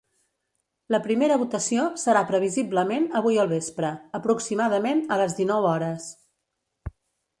La 0.93 0.99
primera 1.07 1.35
votació 1.41 1.83
serà 2.03 2.23
previsiblement 2.31 3.05
avui 3.21 3.37
al 3.43 3.53
vespre, 3.53 3.93
aproximadament 4.21 5.05
a 5.17 5.21
les 5.23 5.37
dinou 5.43 5.69
hores. 5.75 6.13